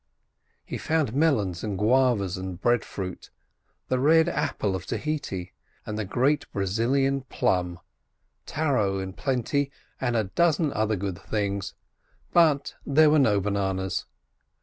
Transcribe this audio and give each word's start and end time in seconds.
He 0.65 0.79
found 0.79 1.13
melons 1.13 1.63
and 1.63 1.77
guavas, 1.77 2.35
and 2.35 2.59
breadfruit, 2.59 3.29
the 3.87 3.99
red 3.99 4.27
apple 4.27 4.75
of 4.75 4.87
Tahiti, 4.87 5.53
and 5.85 5.95
the 5.95 6.05
great 6.05 6.51
Brazilian 6.51 7.21
plum, 7.29 7.79
taro 8.47 8.97
in 8.97 9.13
plenty, 9.13 9.69
and 9.99 10.15
a 10.15 10.23
dozen 10.23 10.73
other 10.73 10.95
good 10.95 11.19
things—but 11.19 12.73
there 12.83 13.11
were 13.11 13.19
no 13.19 13.39
bananas. 13.39 14.07